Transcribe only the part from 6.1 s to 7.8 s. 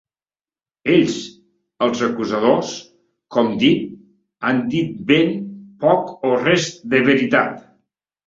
o res de veritat.